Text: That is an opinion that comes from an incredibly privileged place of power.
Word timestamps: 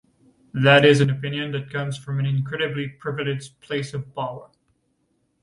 That 0.55 0.83
is 0.83 0.99
an 0.99 1.11
opinion 1.11 1.51
that 1.51 1.69
comes 1.69 1.95
from 1.95 2.19
an 2.19 2.25
incredibly 2.25 2.87
privileged 2.87 3.59
place 3.61 3.93
of 3.93 4.15
power. 4.15 4.49